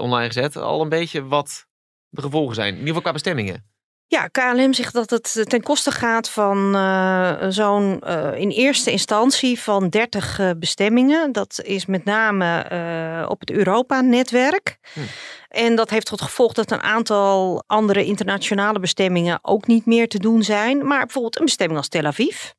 [0.00, 1.66] online gezet, al een beetje wat
[2.08, 2.68] de gevolgen zijn.
[2.68, 3.66] In ieder geval qua bestemmingen.
[4.10, 9.60] Ja, KLM zegt dat het ten koste gaat van eh, zo'n eh, in eerste instantie
[9.60, 11.32] van 30 eh, bestemmingen.
[11.32, 14.78] Dat is met name eh, op het Europa-netwerk.
[14.92, 15.00] Hm.
[15.48, 20.18] En dat heeft tot gevolg dat een aantal andere internationale bestemmingen ook niet meer te
[20.18, 20.86] doen zijn.
[20.86, 22.50] Maar bijvoorbeeld een bestemming als Tel Aviv.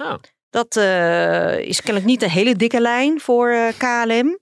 [0.00, 0.14] Oh.
[0.52, 4.38] Dat eh, is kennelijk niet een hele dikke lijn voor eh, KLM.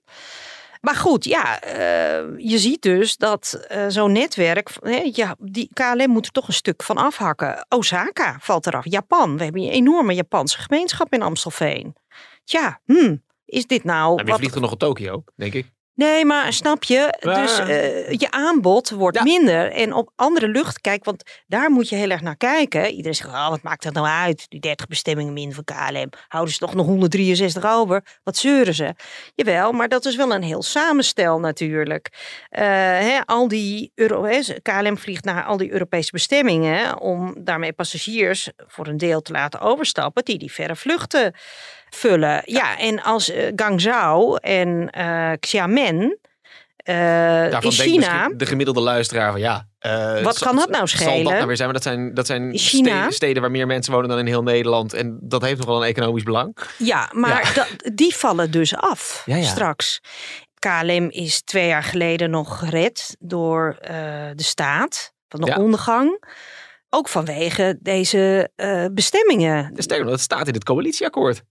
[0.81, 6.09] Maar goed, ja, eh, je ziet dus dat eh, zo'n netwerk, hè, ja, die KLM
[6.09, 7.65] moet er toch een stuk van afhakken.
[7.69, 9.37] Osaka valt eraf, Japan.
[9.37, 11.95] We hebben een enorme Japanse gemeenschap in Amstelveen.
[12.43, 14.11] Tja, hmm, is dit nou...
[14.11, 15.71] En wie wat- vliegt er nog op Tokio, denk ik.
[15.95, 17.17] Nee, maar snap je?
[17.19, 19.23] Dus eh, je aanbod wordt Ja.
[19.23, 19.71] minder.
[19.71, 22.89] En op andere lucht, kijk, want daar moet je heel erg naar kijken.
[22.89, 24.45] Iedereen zegt, oh, wat maakt dat nou uit?
[24.49, 26.09] Die 30 bestemmingen min van KLM.
[26.27, 28.03] Houden ze toch nog 163 over?
[28.23, 28.93] Wat zeuren ze?
[29.35, 32.09] Jawel, maar dat is wel een heel samenstel natuurlijk.
[32.49, 34.27] Eh, hè, al die Euro,
[34.61, 39.59] KLM vliegt naar al die Europese bestemmingen om daarmee passagiers voor een deel te laten
[39.59, 41.33] overstappen die die verre vluchten
[41.95, 42.41] vullen.
[42.45, 46.19] Ja, en als eh, Guangzhou en eh Xiamen
[46.83, 49.67] Daarvan in China, de gemiddelde luisteraar van ja.
[50.23, 51.33] Wat kan dat nou Zal dat schelen?
[51.33, 51.69] nou weer zijn?
[51.71, 53.03] Maar dat zijn, dat zijn In China?
[53.03, 54.93] ste- steden waar meer mensen wonen dan in heel Nederland.
[54.93, 56.57] En dat heeft nog wel een economisch belang.
[56.77, 57.53] ja, maar Ja.
[57.53, 59.43] dat- die vallen dus af Ja, ja.
[59.43, 59.99] straks.
[60.59, 63.75] KLM is twee jaar geleden nog gered door
[64.35, 66.23] de staat van de ondergang.
[66.89, 68.49] Ook vanwege deze
[68.93, 69.71] bestemmingen.
[69.75, 71.41] Sterker nog, dat staat in het coalitieakkoord.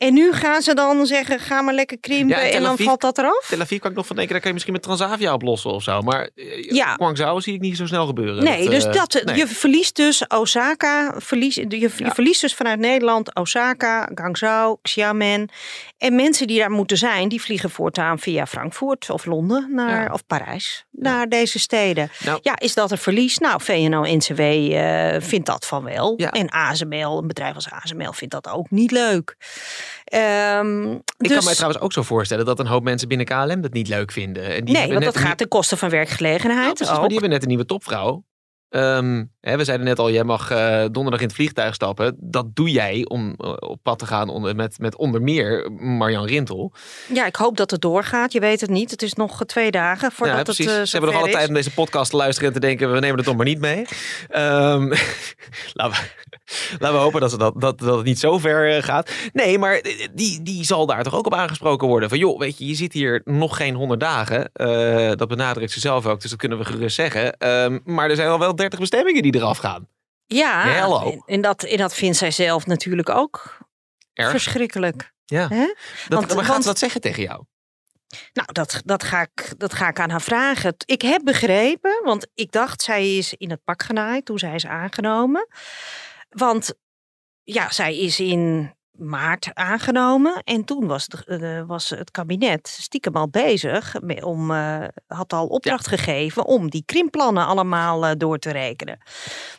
[0.00, 3.00] En nu gaan ze dan zeggen, ga maar lekker krimpen Ja, en dan Aviv- valt
[3.00, 3.46] dat eraf?
[3.48, 5.82] Tel Aviv kan ik nog van denken, daar kan je misschien met Transavia oplossen of
[5.82, 6.00] zo.
[6.00, 6.94] Maar eh, Ja.
[6.94, 8.44] Guangzhou zie ik niet zo snel gebeuren.
[8.44, 9.36] Nee, Dat, dus eh, dat, nee.
[9.36, 12.10] je verliest dus Osaka, verlies, je, je Ja.
[12.14, 15.48] verliest dus vanuit Nederland Osaka, Guangzhou, Xiamen.
[15.98, 20.12] En mensen die daar moeten zijn, die vliegen voortaan via Frankfurt of Londen naar, Ja.
[20.12, 22.10] of Parijs naar deze steden.
[22.24, 23.38] Nou- ja, is dat een verlies?
[23.38, 26.16] Nou, VNO-NCW eh vindt dat van wel.
[26.16, 29.36] En ASML, een bedrijf als ASML, vindt dat ook niet leuk.
[30.04, 33.60] Ehm, Ik dus, kan mij trouwens ook zo voorstellen dat een hoop mensen binnen KLM
[33.60, 34.44] dat niet leuk vinden.
[34.44, 36.98] En die nee, want net dat gaat ten koste van werkgelegenheid precies, ook.
[36.98, 38.24] maar die hebben net een nieuwe topvrouw.
[38.68, 42.16] Ehm, hè, we zeiden net al, jij mag eh, donderdag in het vliegtuig stappen.
[42.18, 46.26] Dat doe jij om eh, op pad te gaan onder, met, met onder meer Marjan
[46.26, 46.72] Rintel.
[47.12, 48.32] Ja, ik hoop dat het doorgaat.
[48.32, 48.90] Je weet het niet.
[48.90, 50.64] Het is nog twee dagen voordat ja, precies.
[50.66, 50.74] het.
[50.74, 52.98] eh, Ze hebben nog alle tijd om deze podcast te luisteren en te denken, we
[53.00, 53.84] nemen het toch maar niet mee.
[54.28, 54.88] Ehm,
[55.72, 56.38] laten, we,
[56.78, 59.10] laten we hopen dat, dat, dat, dat het niet zo ver eh, gaat.
[59.32, 59.82] Nee, maar
[60.14, 62.08] die, die zal daar toch ook op aangesproken worden.
[62.08, 64.52] Van joh, weet je, je zit hier nog geen honderd dagen.
[64.52, 67.36] Eh, dat benadrukt ze zelf ook, dus dat kunnen we gerust zeggen.
[67.36, 69.88] Ehm, maar er zijn al wel 30 bestemmingen die eraf gaan.
[70.26, 70.64] Ja,
[71.26, 73.58] en, dat, en dat vindt zij zelf natuurlijk ook
[74.12, 74.30] Erg.
[74.30, 75.12] verschrikkelijk.
[75.24, 75.48] Ja.
[75.48, 75.68] Dat,
[76.08, 77.44] Want- maar gaat ze dat zeggen tegen jou?
[78.32, 80.74] Nou, dat, dat, ga ik, dat ga ik aan haar vragen.
[80.84, 84.66] Ik heb begrepen, want ik dacht zij is in het pak genaaid toen zij is
[84.66, 85.48] aangenomen.
[86.36, 86.74] Want
[87.42, 93.16] ja, zij is in maart aangenomen en toen was het, eh, was het kabinet stiekem
[93.16, 98.50] al bezig om, eh, had al opdracht gegeven om die krimplannen allemaal eh, door te
[98.50, 98.98] rekenen.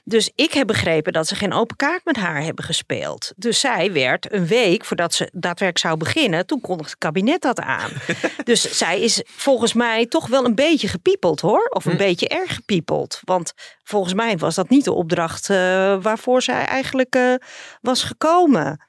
[0.03, 3.33] Dus ik heb begrepen dat ze geen open kaart met haar hebben gespeeld.
[3.35, 7.59] Dus zij werd een week voordat ze daadwerkelijk zou beginnen, toen kondigde het kabinet dat
[7.59, 7.91] aan.
[8.43, 11.97] dus zij is volgens mij toch wel een beetje gepiepeld hoor, of een Hm.
[11.97, 13.19] beetje erg gepiepeld.
[13.23, 15.47] Want volgens mij was dat niet de opdracht
[16.01, 17.39] waarvoor zij eigenlijk
[17.81, 18.79] was gekomen.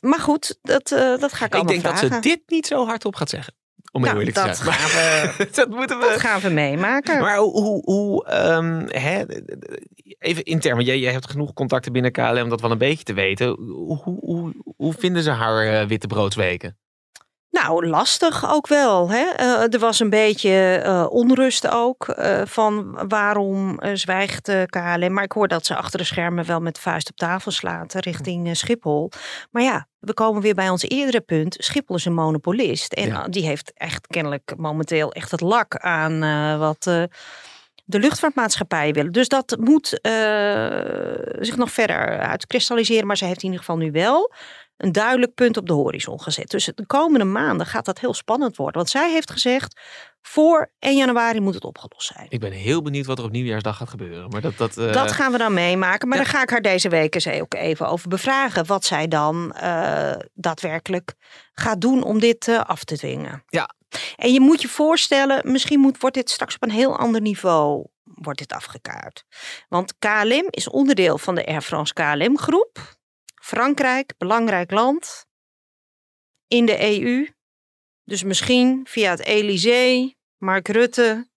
[0.00, 2.86] Maar goed, dat, eh, dat ga ik Ik allemaal denk dat ze dit niet zo
[2.86, 3.54] hardop gaat zeggen.
[3.92, 4.72] Om heel Nou, eerlijk te zijn.
[4.72, 4.90] gaan
[5.38, 6.20] we, dat moeten dat we...
[6.20, 7.20] gaan we meemaken.
[7.20, 9.24] Maar hoe, hoe, ehm, hè,
[10.18, 13.04] even intern, want jij, jij hebt genoeg contacten binnen KLM om dat wel een beetje
[13.04, 13.48] te weten.
[13.48, 16.78] Hoe, hoe, hoe, vinden ze haar eh, witte broodsweken?
[17.50, 19.10] Nou, lastig ook wel.
[19.10, 19.24] Hè?
[19.36, 25.12] Eh, er was een beetje eh, onrust ook eh, van waarom zwijgt KLM.
[25.12, 28.00] Maar ik hoor dat ze achter de schermen wel met vuist op tafel slaat eh,
[28.00, 29.10] richting Schiphol.
[29.50, 31.56] Maar ja, we komen weer bij ons eerdere punt.
[31.58, 32.92] Schiphol is een monopolist.
[32.92, 33.28] En Ja.
[33.28, 36.18] die heeft echt kennelijk momenteel echt het lak aan
[36.58, 36.82] wat...
[37.84, 39.12] de luchtvaartmaatschappijen willen.
[39.12, 39.88] Dus dat moet
[41.38, 43.06] zich nog verder uitkristalliseren.
[43.06, 44.32] Maar ze heeft in ieder geval nu wel
[44.78, 46.50] een duidelijk punt op de horizon gezet.
[46.50, 48.76] Dus de komende maanden gaat dat heel spannend worden.
[48.76, 49.80] Want zij heeft gezegd,
[50.22, 52.26] voor 1 januari moet het opgelost zijn.
[52.28, 54.28] Ik ben heel benieuwd wat er op nieuwjaarsdag gaat gebeuren.
[54.28, 56.08] Maar dat, dat, eh, Dat gaan we dan meemaken.
[56.08, 56.24] Maar ja.
[56.24, 58.66] daar ga ik haar deze week eens ook even over bevragen.
[58.66, 61.14] Wat zij dan eh, daadwerkelijk
[61.52, 63.44] gaat doen om dit eh, af te dwingen.
[63.46, 63.70] Ja.
[64.16, 67.86] En je moet je voorstellen, misschien moet, wordt dit straks op een heel ander niveau
[68.14, 69.24] wordt dit afgekaart.
[69.68, 72.97] Want KLM is onderdeel van de Air France KLM groep.
[73.48, 75.26] Frankrijk, belangrijk land
[76.48, 77.28] in de EU.
[78.04, 81.28] Dus misschien via het Elysée, Mark Rutte,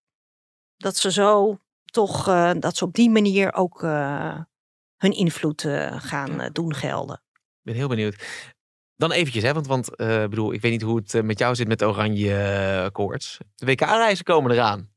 [0.76, 4.40] dat ze zo toch, eh, dat ze op die manier ook eh,
[4.96, 7.22] hun invloed eh, gaan doen gelden.
[7.34, 8.24] Ik ben heel benieuwd.
[8.96, 11.82] Dan eventjes, hè, want, want bedoel, ik weet niet hoe het met jou zit met
[11.82, 13.38] oranje koorts.
[13.54, 14.91] De WK-reizen komen eraan.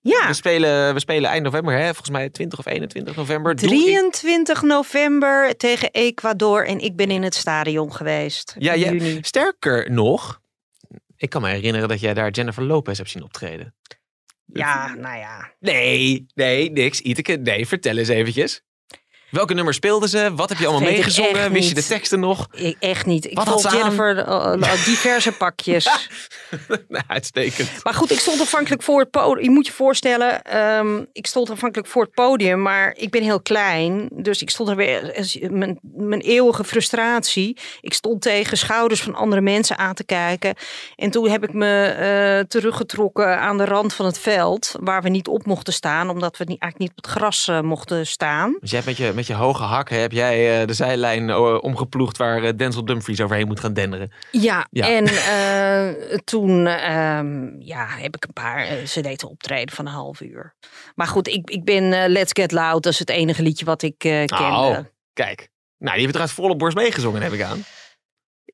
[0.00, 1.84] Ja, We, spelen, we spelen eind november, hè?
[1.84, 3.56] volgens mij 20 of 21 november.
[3.56, 8.54] Doe ik- 23 november tegen Ecuador en ik ben in het stadion geweest.
[8.58, 8.90] Ja, ja.
[8.90, 9.18] juni.
[9.22, 10.40] Sterker nog,
[11.16, 13.74] ik kan me herinneren dat jij daar Jennifer Lopez hebt zien optreden.
[14.52, 15.50] Ja, nou ja.
[15.60, 17.00] Nee, nee, niks.
[17.00, 18.62] Iteke, nee, vertel eens eventjes.
[19.30, 20.32] Welke nummer speelden ze?
[20.34, 21.52] Wat heb je allemaal meegezongen?
[21.52, 22.46] Wist je de teksten nog?
[22.52, 23.24] Ik, echt niet.
[23.24, 23.58] Ik aan?
[23.58, 25.88] Jennifer eh, eh, diverse pakjes.
[26.88, 27.70] Nou, Uitstekend.
[27.82, 29.44] Maar goed, ik stond afhankelijk voor het podium.
[29.44, 33.40] Je moet je voorstellen, ehm, ik stond afhankelijk voor het podium, maar ik ben heel
[33.40, 34.08] klein.
[34.12, 37.56] Dus ik stond er weer, mijn, mijn eeuwige frustratie.
[37.80, 40.54] Ik stond tegen schouders van andere mensen aan te kijken.
[40.96, 45.08] En toen heb ik me eh, teruggetrokken aan de rand van het veld, waar we
[45.08, 48.56] niet op mochten staan, omdat we niet, eigenlijk niet op het gras mochten staan.
[48.60, 51.62] Dus jij hebt met je, met je hoge hakken heb jij eh, de zijlijn eh,
[51.62, 54.12] omgeploegd waar eh, Denzel Dumfries overheen moet gaan denderen.
[54.30, 54.88] Ja, Ja.
[54.88, 55.04] en
[56.24, 58.66] toen ehm, ja, heb ik een paar.
[58.86, 60.54] ze deed een optreden van een half uur.
[60.94, 62.82] Maar goed, ik, ik ben Let's Get Loud.
[62.82, 64.34] Dat is het enige liedje wat ik kende.
[64.34, 64.78] Oh.
[65.12, 65.48] Kijk,
[65.78, 67.64] nou, die heeft eruit volle borst meegezongen, heb ik aan.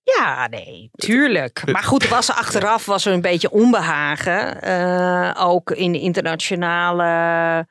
[0.05, 1.63] Ja, nee, tuurlijk.
[1.73, 4.63] Maar goed, er was achteraf was er een beetje onbehagen.
[4.63, 7.67] Eh, ook in de internationale.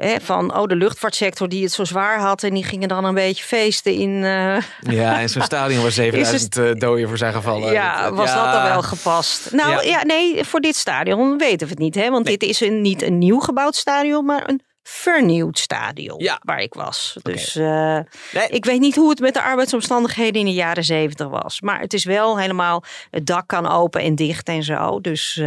[0.00, 2.42] Hè, van oh, de luchtvaartsector die het zo zwaar had.
[2.42, 4.24] En die gingen dan een beetje feesten in.
[4.24, 4.56] eh,
[4.94, 7.72] Ja, in zo'n stadion waar 7000 eh, doden voor zijn gevallen.
[7.72, 8.44] ja, was ja.
[8.44, 9.52] dat dan wel gepast?
[9.52, 9.80] Nou Ja.
[9.82, 10.04] ja.
[10.04, 11.94] nee, voor dit stadion weten we het niet.
[11.94, 12.10] Hè?
[12.10, 12.36] Want Nee.
[12.38, 16.38] dit is een, niet een nieuw gebouwd stadion, maar een vernieuwd stadion Ja.
[16.44, 17.16] waar ik was.
[17.22, 17.98] Dus eh,
[18.32, 18.48] Nee.
[18.48, 21.60] ik weet niet hoe het met de arbeidsomstandigheden in de jaren zeventig was.
[21.60, 25.00] Maar het is wel helemaal, het dak kan open en dicht en zo.
[25.00, 25.46] Dus, eh,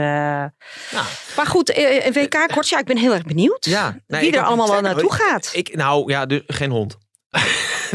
[1.36, 3.66] maar goed, eh, een WK kort, ja, ik ben heel erg benieuwd.
[3.66, 5.50] Ja, nee, wie er allemaal wel naartoe gaat.
[5.54, 6.98] Ik, nou ja, geen hond.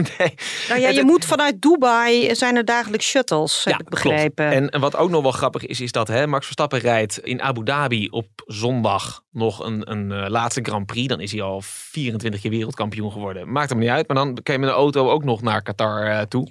[0.19, 0.35] nee.
[0.69, 4.35] nou ja, het- je moet vanuit Dubai, zijn er dagelijks shuttles, heb Ja, ik begrepen.
[4.49, 4.53] klopt.
[4.53, 7.43] En, en wat ook nog wel grappig is, is dat hè, Max Verstappen rijdt in
[7.43, 11.09] Abu Dhabi op zondag nog een, een eh, laatste Grand Prix.
[11.09, 13.53] Dan is hij al 24 keer wereldkampioen geworden.
[13.53, 16.07] Maakt hem niet uit, maar dan kan je met een auto ook nog naar Qatar
[16.07, 16.49] eh, toe.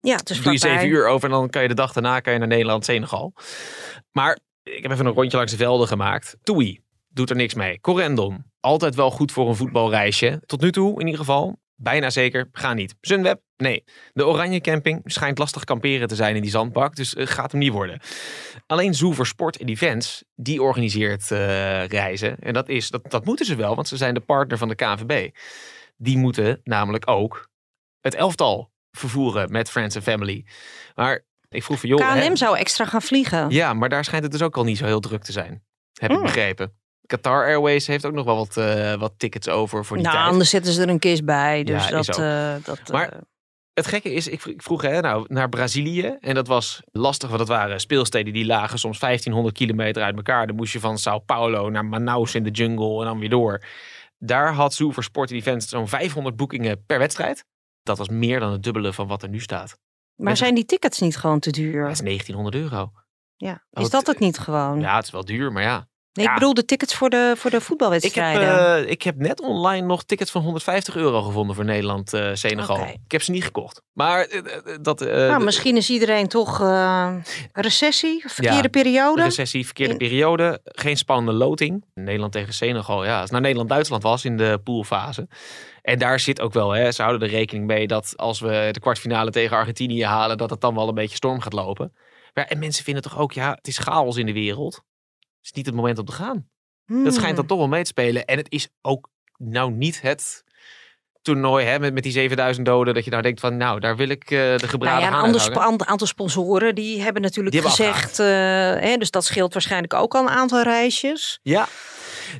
[0.00, 2.32] ja, is doe je zeven uur over en dan kan je de dag daarna kan
[2.32, 3.32] je naar Nederland, Senegal.
[4.12, 6.36] Maar ik heb even een rondje langs de velden gemaakt.
[6.42, 7.80] Toei doet er niks mee.
[7.80, 10.42] Corendon, altijd wel goed voor een voetbalreisje.
[10.46, 11.56] Tot nu toe in ieder geval.
[11.76, 12.94] Bijna zeker, ga niet.
[13.00, 13.84] Sunweb, nee.
[14.12, 17.60] De Oranje Camping schijnt lastig kamperen te zijn in die zandbak, dus eh, gaat hem
[17.60, 18.00] niet worden.
[18.66, 22.38] Alleen Zoo voor Sport en Events, die organiseert eh, reizen.
[22.38, 24.74] En dat, is, dat, dat moeten ze wel, want ze zijn de partner van de
[24.74, 25.30] KNVB.
[25.96, 27.48] Die moeten namelijk ook
[28.00, 30.44] het elftal vervoeren met Friends and Family.
[30.94, 32.12] Maar ik vroeg van joh...
[32.14, 33.50] hè, KLM zou extra gaan vliegen.
[33.50, 35.64] ja, maar daar schijnt het dus ook al niet zo heel druk te zijn.
[35.92, 36.24] Heb ik Hmm.
[36.26, 36.78] begrepen.
[37.06, 40.30] Qatar Airways heeft ook nog wel wat, eh, wat tickets over voor die nou, tijd.
[40.30, 41.64] anders zetten ze er een kist bij.
[41.64, 42.88] Dus Ja, dat, eh, dat.
[42.92, 43.18] Maar- eh,
[43.74, 46.16] Het gekke is, ik, vro- ik vroeg hè, nou, naar Brazilië.
[46.20, 50.46] En dat was lastig, want dat waren speelsteden die lagen soms 1500 kilometer uit elkaar.
[50.46, 53.62] Dan moest je van Sao Paulo naar Manaus in de jungle en dan weer door.
[54.18, 57.44] Daar had Zoo voor Sport en Events zo'n 500 boekingen per wedstrijd.
[57.82, 59.78] Dat was meer dan het dubbele van wat er nu staat.
[60.16, 61.82] maar zijn die tickets niet gewoon te duur?
[61.82, 62.92] Dat is 1900 euro.
[63.36, 63.64] Ja.
[63.70, 64.80] Oh, Is dat het niet gewoon?
[64.80, 65.88] Ja, het is wel duur, maar ja.
[66.14, 68.76] Nee, ik bedoel de tickets voor de, voor de Ik heb, voetbalwedstrijden.
[68.84, 72.76] eh, ik heb net online nog tickets van 150 euro gevonden voor Nederland-Senegal.
[72.76, 72.88] Oké.
[73.04, 73.82] Ik heb ze niet gekocht.
[73.92, 75.00] Maar eh, eh, dat...
[75.02, 77.14] eh, nou, misschien is iedereen toch eh,
[77.52, 79.22] recessie, verkeerde Ja, periode.
[79.22, 80.60] recessie, verkeerde In- periode.
[80.64, 81.84] Geen spannende loting.
[81.94, 83.04] Nederland tegen Senegal.
[83.04, 85.28] Ja, als het nou Nederland-Duitsland was in de poolfase.
[85.82, 88.80] En daar zit ook wel, hè, ze houden er rekening mee dat als we de
[88.80, 91.92] kwartfinale tegen Argentinië halen, dat het dan wel een beetje storm gaat lopen.
[92.34, 94.82] Maar, en mensen vinden toch ook, ja, het is chaos in de wereld.
[95.44, 96.48] Is niet het moment om te gaan.
[96.86, 97.46] Dat schijnt dan Hmm.
[97.46, 98.24] toch wel mee te spelen.
[98.24, 100.44] En het is ook nou niet het
[101.22, 102.94] toernooi hè, met, met die 7000 doden.
[102.94, 105.56] Dat je nou denkt van, nou, daar wil ik eh, de Nou gebraden ja, een
[105.56, 108.26] ander aantal sponsoren die hebben natuurlijk Die hebben gezegd, eh,
[108.88, 111.38] hè, dus dat scheelt waarschijnlijk ook al een aantal reisjes.
[111.42, 111.68] Ja.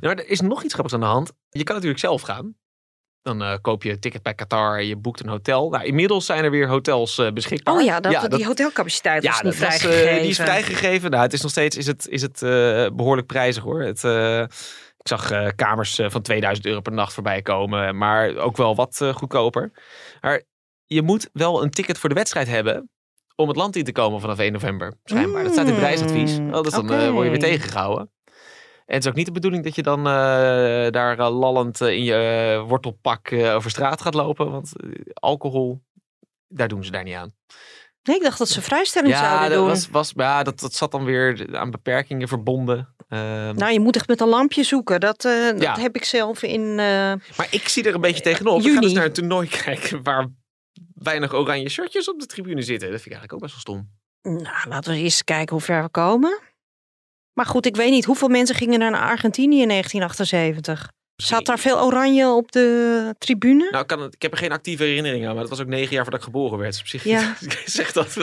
[0.01, 1.33] Nou, er is nog iets grappigs aan de hand.
[1.51, 2.57] Je kan natuurlijk zelf gaan.
[3.25, 5.71] Dan eh, koop je een ticket bij Qatar, je boekt een hotel.
[5.71, 7.75] Nou, inmiddels zijn er weer hotels eh, beschikbaar.
[7.75, 10.21] Oh ja, dat, dat- die hotelcapaciteit ja, was niet dat was, eh, vrijgegeven.
[10.21, 11.11] die is vrijgegeven.
[11.11, 13.83] Nou, het is nog steeds is het, is het, eh, behoorlijk prijzig hoor.
[13.83, 14.03] Het,
[14.99, 17.97] ik zag kamers van 2000 euro per nacht voorbij komen.
[17.97, 19.71] Maar ook wel wat goedkoper.
[20.21, 20.43] Maar
[20.87, 22.89] je moet wel een ticket voor de wedstrijd hebben.
[23.37, 24.95] Om het land in te komen vanaf 1 november.
[25.05, 25.43] Schijnbaar.
[25.43, 26.39] Dat staat in het reisadvies.
[26.39, 28.11] Mm, Oh, dus dan eh, word je weer tegengehouden.
[28.87, 30.05] En het is ook niet de bedoeling dat je dan eh,
[30.91, 34.51] daar eh, lallend eh, in je wortelpak over straat gaat lopen.
[34.51, 34.73] Want
[35.15, 35.83] alcohol,
[36.49, 37.35] daar doen ze daar niet aan.
[38.03, 39.69] Nee, ik dacht dat ze vrijstelling Ja, zouden dat, doen.
[39.69, 42.95] was, was, ja dat, dat zat dan weer aan beperkingen verbonden.
[43.09, 45.01] Ehm, Nou, je moet echt met een lampje zoeken.
[45.01, 45.79] Dat, dat Ja.
[45.79, 46.75] heb ik zelf in.
[46.75, 48.57] maar ik zie er een beetje tegenop.
[48.57, 48.75] We juni.
[48.75, 50.29] gaan dus naar een toernooi kijken waar
[50.95, 52.91] weinig oranje shirtjes op de tribune zitten.
[52.91, 53.91] Dat vind ik eigenlijk ook best wel stom.
[54.43, 56.41] nou, laten we eens kijken hoe ver we komen.
[57.35, 60.89] Maar goed, ik weet niet hoeveel mensen gingen naar Argentinië in 1978.
[61.17, 63.69] Zat daar veel oranje op de tribune?
[63.71, 65.93] Nou, kan het, ik heb er geen actieve herinnering aan, maar dat was ook negen
[65.93, 66.71] jaar voordat ik geboren werd.
[66.73, 67.37] Dus op zich Ja.
[67.65, 68.15] zeg dat.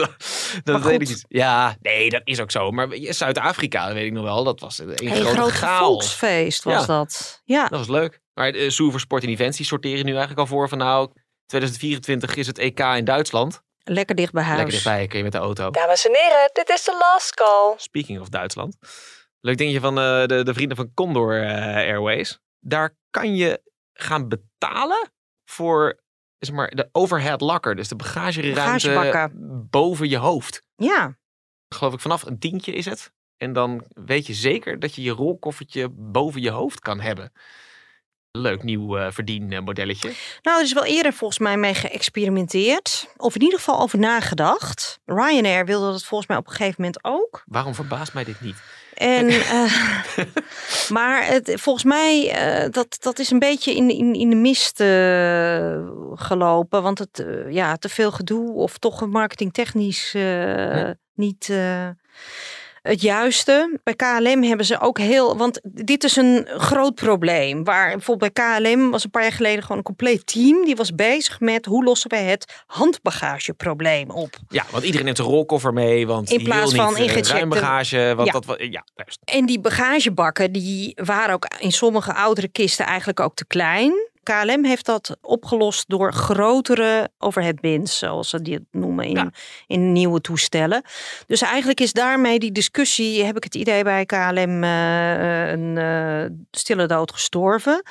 [0.64, 1.24] Dat weet ik niet.
[1.28, 2.70] Ja, nee, dat is ook zo.
[2.70, 6.86] Maar Zuid-Afrika, dat weet ik nog wel, dat was een Een groot volksfeest was Ja.
[6.86, 7.40] dat.
[7.44, 7.68] Ja.
[7.68, 8.20] Dat was leuk.
[8.34, 11.10] Maar de Soer voor Sport en Events, die sorteren nu eigenlijk al voor van nou,
[11.46, 13.62] 2024 is het EK in Duitsland.
[13.84, 14.56] Lekker dicht bij huis.
[14.56, 15.70] Lekker dichtbij, kun je met de auto.
[15.70, 17.74] Dames en heren, dit is de last call.
[17.76, 18.76] Speaking of Duitsland.
[19.40, 22.38] Leuk dingetje van eh, de, de vrienden van Condor eh, Airways.
[22.60, 25.12] Daar kan je gaan betalen
[25.44, 26.02] voor
[26.38, 27.76] zeg maar, de overhead locker.
[27.76, 29.30] Dus de bagageruimte
[29.70, 30.62] boven je hoofd.
[30.76, 31.16] Ja.
[31.68, 33.12] Geloof ik vanaf een tientje is het.
[33.36, 37.32] En dan weet je zeker dat je je rolkoffertje boven je hoofd kan hebben.
[38.38, 40.12] Leuk nieuw uh, verdienmodelletje.
[40.42, 43.08] Nou, er is wel eerder volgens mij mee geëxperimenteerd.
[43.16, 44.98] Of in ieder geval over nagedacht.
[45.04, 47.42] Ryanair wilde dat volgens mij op een gegeven moment ook.
[47.46, 48.56] Waarom verbaast mij dit niet?
[48.94, 49.72] En, uh,
[50.96, 52.24] maar het, volgens mij,
[52.64, 54.76] uh, dat, dat is een beetje in, in, in de mist
[56.24, 56.82] gelopen.
[56.82, 60.94] Want het, ja, te veel gedoe of toch marketingtechnisch ja.
[61.14, 61.52] niet
[62.82, 63.78] het juiste.
[63.82, 65.36] Bij KLM hebben ze ook heel.
[65.36, 67.64] Want dit is een groot probleem.
[67.64, 70.64] Waar bijvoorbeeld bij KLM was een paar jaar geleden gewoon een compleet team.
[70.64, 74.38] Die was bezig met hoe lossen wij het handbagageprobleem op.
[74.48, 76.06] Ja, want iedereen neemt een rolkoffer mee.
[76.06, 78.12] Want in plaats van niet, uh, bagage.
[78.16, 78.40] Want ja.
[78.40, 78.84] Dat, ja,
[79.24, 84.10] En die bagagebakken die waren ook in sommige oudere kisten eigenlijk ook te klein.
[84.22, 89.34] KLM heeft dat opgelost door grotere overheadbins, zoals ze die het noemen in,
[89.66, 90.82] in nieuwe toestellen.
[91.26, 96.24] Dus eigenlijk is daarmee die discussie, heb ik het idee bij KLM, uh, een uh,
[96.50, 97.82] stille dood gestorven.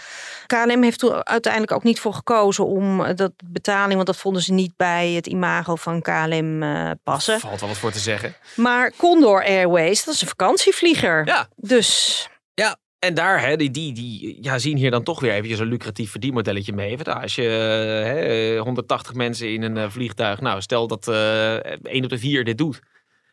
[0.45, 4.53] KLM heeft er uiteindelijk ook niet voor gekozen om dat betaling, want dat vonden ze
[4.53, 7.39] niet bij het imago van KLM uh, passen.
[7.39, 8.35] Valt wel wat voor te zeggen.
[8.55, 11.25] Maar Condor Airways, dat is een vakantievlieger.
[11.25, 11.47] Ja.
[11.55, 15.59] Dus ja, en daar, hè, die, die, die ja, zien hier dan toch weer eventjes
[15.59, 16.97] een lucratief verdienmodelletje mee.
[16.97, 22.03] Want als je hè, 180 mensen in een uh, vliegtuig, nou stel dat uh, 1
[22.03, 22.79] op de 4 dit doet.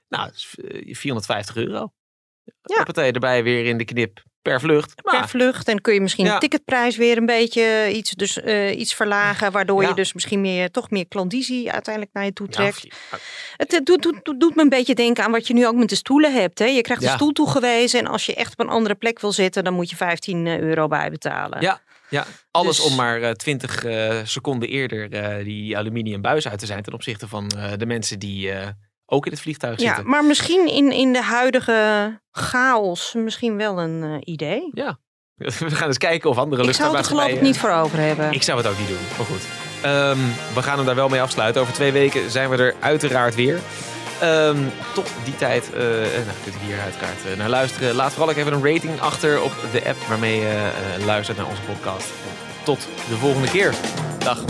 [0.09, 1.93] Nou, 450 euro.
[2.63, 2.83] Ja.
[2.83, 4.93] Partij erbij weer in de knip per vlucht.
[5.05, 5.69] Maar, per vlucht.
[5.69, 9.53] En kun je misschien de ticketprijs weer een beetje iets, dus, uh, iets verlagen.
[9.53, 12.87] Waardoor je dus misschien meer, toch meer klandizie uiteindelijk naar je toe trekt.
[13.57, 15.89] het, het doet, doet, doet, me een beetje denken aan wat je nu ook met
[15.89, 16.59] de stoelen hebt.
[16.59, 16.65] Hè?
[16.65, 18.01] Je krijgt een stoel toegewezen.
[18.01, 20.59] En als je echt op een andere plek wil zitten, dan moet je 15 eh,
[20.59, 21.61] euro bijbetalen.
[21.61, 22.87] Ja, ja, alles dus...
[22.87, 26.93] om maar uh, 20 uh, seconden eerder uh, die aluminium buis uit te zijn ten
[26.93, 28.53] opzichte van de mensen die
[29.11, 30.03] ook in het vliegtuig zitten.
[30.03, 34.71] Ja, maar misschien in, in de huidige chaos misschien wel een uh, idee.
[34.73, 34.99] Ja,
[35.37, 36.95] we gaan eens kijken of andere luchtvaartmaatschappijen...
[36.95, 38.33] Ik zou het geloof ik niet voor over hebben.
[38.33, 39.43] Ik zou het ook niet doen, maar goed.
[39.85, 41.61] Um, we gaan hem daar wel mee afsluiten.
[41.63, 43.61] Over twee weken zijn we er uiteraard weer.
[44.23, 47.95] Um, tot die tijd uh, nou, kunt u hier uiteraard uh, naar luisteren.
[47.95, 50.71] Laat vooral ook even een rating achter op de app waarmee je
[51.05, 52.11] luistert naar onze podcast.
[52.65, 53.75] Tot de volgende keer.
[54.19, 54.45] Dag.